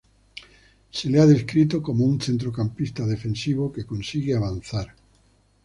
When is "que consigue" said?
3.71-4.35